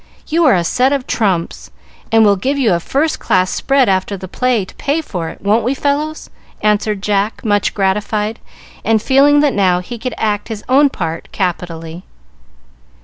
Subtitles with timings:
[0.29, 1.69] You are a set of trumps,
[2.11, 5.41] and we'll give you a first class spread after the play to pay for it.
[5.41, 6.31] Won't we, fellows?"
[6.63, 8.39] answered Jack, much gratified,
[8.83, 12.03] and feeling that now he could act his own part capitally.